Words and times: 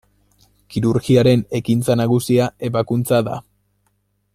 Kirurgiaren 0.75 1.43
ekintza 1.59 1.99
nagusia 2.01 2.49
ebakuntza 2.71 3.21
da. 3.29 3.41